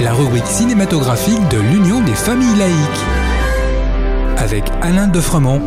La 0.00 0.14
rubrique 0.14 0.46
cinématographique 0.46 1.46
de 1.50 1.58
l'Union 1.58 2.02
des 2.02 2.14
familles 2.14 2.56
laïques. 2.56 3.04
Avec 4.38 4.64
Alain 4.80 5.08
Defremont. 5.08 5.60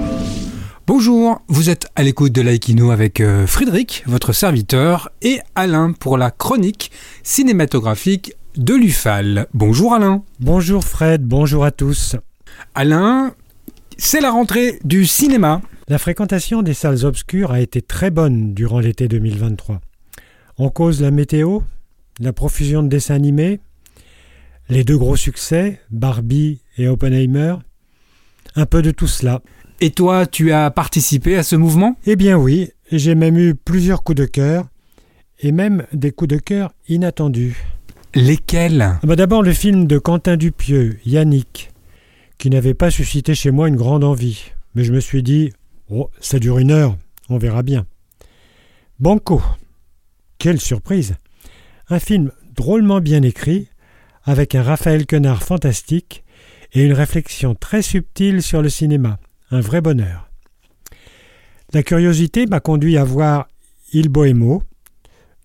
Bonjour, 0.88 1.40
vous 1.50 1.70
êtes 1.70 1.86
à 1.96 2.02
l'écoute 2.02 2.32
de 2.32 2.42
Laïkino 2.42 2.90
avec 2.90 3.22
euh, 3.22 3.46
Frédéric, 3.46 4.04
votre 4.08 4.34
serviteur, 4.34 5.12
et 5.22 5.40
Alain 5.54 5.92
pour 5.92 6.18
la 6.18 6.32
chronique 6.32 6.90
cinématographique 7.22 8.34
de 8.58 8.74
l'UFAL. 8.74 9.46
Bonjour 9.54 9.94
Alain. 9.94 10.24
Bonjour 10.40 10.84
Fred, 10.84 11.22
bonjour 11.24 11.64
à 11.64 11.70
tous. 11.70 12.16
Alain, 12.74 13.36
c'est 14.00 14.20
la 14.20 14.32
rentrée 14.32 14.80
du 14.84 15.06
cinéma. 15.06 15.62
La 15.88 16.00
fréquentation 16.00 16.64
des 16.64 16.74
salles 16.74 17.06
obscures 17.06 17.52
a 17.52 17.62
été 17.62 17.84
très 17.84 18.10
bonne 18.10 18.56
durant 18.56 18.80
l'été 18.80 19.08
2023. 19.08 19.80
En 20.58 20.70
cause 20.70 21.02
la 21.02 21.12
météo, 21.12 21.60
la 22.20 22.34
profusion 22.34 22.84
de 22.84 22.90
dessins 22.90 23.16
animés, 23.16 23.60
les 24.70 24.84
deux 24.84 24.98
gros 24.98 25.16
succès, 25.16 25.82
Barbie 25.90 26.62
et 26.78 26.88
Oppenheimer, 26.88 27.56
un 28.56 28.66
peu 28.66 28.82
de 28.82 28.92
tout 28.92 29.08
cela. 29.08 29.42
Et 29.82 29.92
toi, 29.92 30.26
tu 30.26 30.52
as 30.52 30.72
participé 30.72 31.36
à 31.36 31.44
ce 31.44 31.56
mouvement? 31.56 31.98
Eh 32.06 32.16
bien 32.16 32.38
oui, 32.38 32.70
j'ai 32.92 33.16
même 33.16 33.38
eu 33.38 33.56
plusieurs 33.56 34.04
coups 34.04 34.18
de 34.18 34.26
cœur, 34.26 34.68
et 35.40 35.52
même 35.52 35.86
des 35.94 36.12
coups 36.12 36.30
de 36.30 36.38
cœur 36.38 36.74
inattendus. 36.88 37.58
Lesquels? 38.14 38.82
Ah 38.82 39.00
bah 39.04 39.16
D'abord 39.16 39.44
le 39.44 39.54
film 39.54 39.88
de 39.88 39.98
Quentin 39.98 40.38
Dupieux, 40.38 41.00
Yannick, 41.06 41.72
qui 42.38 42.50
n'avait 42.50 42.74
pas 42.74 42.92
suscité 42.92 43.36
chez 43.36 43.52
moi 43.52 43.68
une 43.68 43.76
grande 43.76 44.04
envie, 44.04 44.52
mais 44.76 44.84
je 44.84 44.94
me 44.94 45.00
suis 45.00 45.24
dit, 45.24 45.52
oh, 45.90 46.10
ça 46.20 46.40
dure 46.40 46.60
une 46.60 46.72
heure, 46.72 46.98
on 47.30 47.38
verra 47.38 47.64
bien. 47.64 47.86
Banco. 49.00 49.42
Quelle 50.38 50.60
surprise 50.60 51.16
un 51.92 52.00
film 52.00 52.32
drôlement 52.56 53.02
bien 53.02 53.24
écrit, 53.24 53.68
avec 54.30 54.54
un 54.54 54.62
Raphaël 54.62 55.08
Quenard 55.08 55.42
fantastique 55.42 56.24
et 56.74 56.84
une 56.84 56.94
réflexion 56.94 57.56
très 57.56 57.82
subtile 57.82 58.44
sur 58.44 58.62
le 58.62 58.70
cinéma. 58.70 59.18
Un 59.50 59.60
vrai 59.60 59.82
bonheur. 59.82 60.30
La 61.74 61.82
curiosité 61.82 62.46
m'a 62.46 62.60
conduit 62.60 63.00
à 63.00 63.04
voir 63.04 63.48
Il 63.92 64.08
Bohémo 64.08 64.62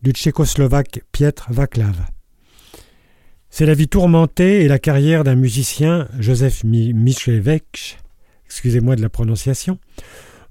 du 0.03 0.11
tchécoslovaque 0.11 1.01
Pietr 1.13 1.47
Vaclav. 1.49 1.97
C'est 3.49 3.65
la 3.65 3.73
vie 3.73 3.89
tourmentée 3.89 4.65
et 4.65 4.69
la 4.69 4.79
carrière 4.79 5.25
d'un 5.25 5.35
musicien, 5.35 6.07
Joseph 6.19 6.63
Michlevech, 6.63 7.97
excusez-moi 8.45 8.97
de 8.97 9.03
la 9.03 9.09
prononciation, 9.09 9.79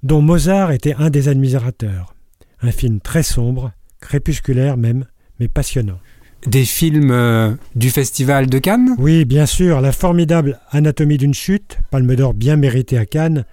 dont 0.01 0.23
Mozart 0.23 0.71
était 0.71 0.95
un 0.95 1.11
des 1.11 1.27
admirateurs. 1.27 2.15
Un 2.63 2.71
film 2.71 2.99
très 2.99 3.21
sombre, 3.21 3.73
crépusculaire 3.99 4.75
même, 4.75 5.05
mais 5.39 5.47
passionnant. 5.47 5.99
Des 6.45 6.65
films 6.65 7.11
euh, 7.11 7.53
du 7.75 7.89
Festival 7.89 8.47
de 8.47 8.59
Cannes? 8.59 8.95
Oui, 8.97 9.23
bien 9.23 9.45
sûr, 9.45 9.79
la 9.79 9.93
formidable 9.93 10.59
Anatomie 10.71 11.17
d'une 11.17 11.33
chute, 11.33 11.77
Palme 11.89 12.15
d'Or 12.15 12.33
bien 12.33 12.57
méritée 12.57 12.97
à 12.97 13.05
Cannes, 13.05 13.45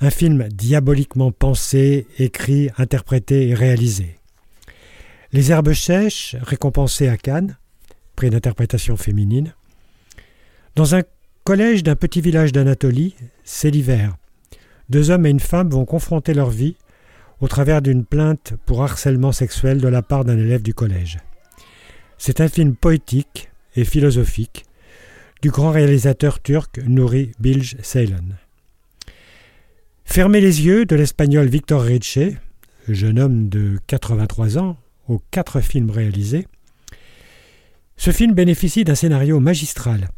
un 0.00 0.10
film 0.10 0.48
diaboliquement 0.48 1.32
pensé, 1.32 2.06
écrit, 2.18 2.70
interprété 2.78 3.48
et 3.48 3.54
réalisé. 3.54 4.18
Les 5.32 5.50
Herbes 5.50 5.72
sèches, 5.72 6.36
récompensées 6.40 7.08
à 7.08 7.16
Cannes, 7.16 7.56
prix 8.14 8.30
d'interprétation 8.30 8.96
féminine. 8.96 9.54
Dans 10.76 10.94
un 10.94 11.02
collège 11.42 11.82
d'un 11.82 11.96
petit 11.96 12.20
village 12.20 12.52
d'Anatolie, 12.52 13.16
c'est 13.42 13.70
l'hiver. 13.70 14.16
Deux 14.90 15.10
hommes 15.10 15.26
et 15.26 15.30
une 15.30 15.40
femme 15.40 15.70
vont 15.70 15.84
confronter 15.84 16.34
leur 16.34 16.50
vie 16.50 16.76
au 17.40 17.48
travers 17.48 17.82
d'une 17.82 18.04
plainte 18.04 18.54
pour 18.64 18.84
harcèlement 18.84 19.32
sexuel 19.32 19.80
de 19.80 19.88
la 19.88 20.02
part 20.02 20.24
d'un 20.24 20.38
élève 20.38 20.62
du 20.62 20.72
collège. 20.72 21.18
C'est 22.18 22.40
un 22.40 22.48
film 22.48 22.74
poétique 22.74 23.48
et 23.76 23.84
philosophique 23.84 24.64
du 25.40 25.50
grand 25.50 25.70
réalisateur 25.70 26.42
turc 26.42 26.80
Nuri 26.84 27.30
Bilge 27.38 27.76
Ceylan. 27.80 28.34
Fermez 30.04 30.40
les 30.40 30.66
yeux 30.66 30.84
de 30.84 30.96
l'espagnol 30.96 31.46
Victor 31.46 31.80
Ricci, 31.80 32.36
jeune 32.88 33.20
homme 33.20 33.48
de 33.48 33.78
83 33.86 34.58
ans, 34.58 34.76
aux 35.06 35.22
quatre 35.30 35.60
films 35.60 35.90
réalisés. 35.90 36.48
Ce 37.96 38.10
film 38.10 38.34
bénéficie 38.34 38.82
d'un 38.82 38.96
scénario 38.96 39.38
magistral. 39.38 40.08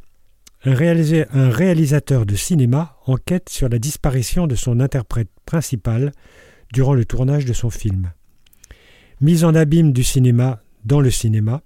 Un, 0.65 0.73
un, 0.73 1.51
réalisateur 1.51 2.25
de 2.25 2.35
cinéma 2.35 2.97
enquête 3.07 3.51
sur 3.51 3.69
la 3.69 3.79
disparition 3.79 4.47
de 4.47 4.55
son 4.55 4.81
interprète 4.81 5.31
principal 5.45 6.13
durant 6.73 6.95
le 6.95 7.05
tournage 7.05 7.45
de 7.45 7.53
son 7.53 7.71
film. 7.71 8.13
Mise 9.21 9.45
en 9.45 9.55
abîme 9.55 9.93
du 9.93 10.05
cinéma 10.05 10.63
dans 10.85 11.01
le 11.01 11.11
cinéma, 11.11 11.63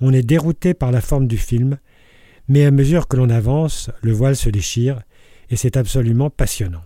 on 0.00 0.12
est 0.12 0.22
dérouté 0.22 0.74
par 0.74 0.90
la 0.90 1.00
forme 1.00 1.26
du 1.26 1.38
film, 1.38 1.78
mais 2.48 2.64
à 2.64 2.70
mesure 2.70 3.08
que 3.08 3.16
l'on 3.16 3.30
avance, 3.30 3.90
le 4.02 4.12
voile 4.12 4.36
se 4.36 4.50
déchire, 4.50 5.00
et 5.50 5.56
c'est 5.56 5.76
absolument 5.76 6.30
passionnant. 6.30 6.82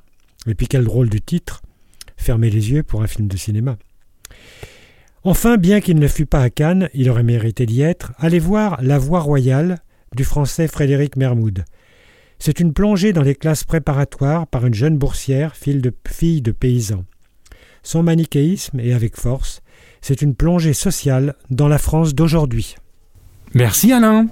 Et 0.47 0.55
puis 0.55 0.67
quel 0.67 0.85
drôle 0.85 1.09
de 1.09 1.19
titre 1.19 1.63
Fermez 2.17 2.51
les 2.51 2.71
yeux 2.71 2.83
pour 2.83 3.03
un 3.03 3.07
film 3.07 3.29
de 3.29 3.37
cinéma. 3.37 3.77
Enfin, 5.23 5.57
bien 5.57 5.81
qu'il 5.81 5.99
ne 5.99 6.09
fût 6.09 6.27
pas 6.27 6.43
à 6.43 6.51
Cannes, 6.51 6.89
il 6.93 7.09
aurait 7.09 7.23
mérité 7.23 7.67
d'y 7.67 7.81
être, 7.81 8.13
allez 8.19 8.39
voir 8.39 8.79
La 8.83 8.99
Voix 8.99 9.21
royale 9.21 9.79
du 10.15 10.25
français 10.25 10.69
Frédéric 10.69 11.17
Mermoud. 11.17 11.65
C'est 12.39 12.61
une 12.61 12.75
plongée 12.75 13.13
dans 13.13 13.23
les 13.23 13.35
classes 13.35 13.65
préparatoires 13.65 14.47
par 14.47 14.67
une 14.67 14.75
jeune 14.75 14.99
boursière, 14.99 15.57
fille 15.57 15.81
de, 15.81 15.93
fille 16.07 16.43
paysan. 16.43 17.05
Sans 17.83 18.03
manichéisme 18.03 18.81
et 18.81 18.93
avec 18.93 19.17
force, 19.17 19.63
c'est 20.03 20.21
une 20.21 20.35
plongée 20.35 20.75
sociale 20.75 21.37
dans 21.51 21.69
la 21.69 21.79
France 21.79 22.15
d'aujourd'hui. 22.15 22.77
Merci 23.55 23.93
Alain. 23.93 24.27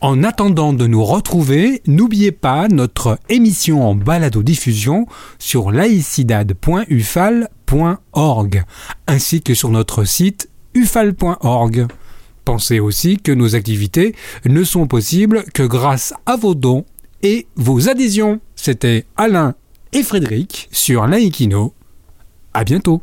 En 0.00 0.22
attendant 0.22 0.72
de 0.72 0.86
nous 0.86 1.04
retrouver, 1.04 1.82
n'oubliez 1.86 2.30
pas 2.30 2.68
notre 2.68 3.18
émission 3.28 3.88
en 3.88 3.94
balado-diffusion 3.94 5.06
sur 5.38 5.70
laicidad.ufal.org 5.70 8.64
ainsi 9.06 9.42
que 9.42 9.54
sur 9.54 9.70
notre 9.70 10.04
site 10.04 10.48
ufal.org. 10.74 11.86
Pensez 12.44 12.80
aussi 12.80 13.18
que 13.18 13.32
nos 13.32 13.54
activités 13.54 14.14
ne 14.46 14.62
sont 14.62 14.86
possibles 14.86 15.44
que 15.52 15.62
grâce 15.62 16.14
à 16.26 16.36
vos 16.36 16.54
dons 16.54 16.84
et 17.22 17.46
vos 17.56 17.88
adhésions. 17.88 18.40
C'était 18.56 19.06
Alain 19.16 19.54
et 19.92 20.02
Frédéric 20.02 20.68
sur 20.70 21.06
Laïkino 21.06 21.74
à 22.54 22.64
bientôt. 22.64 23.02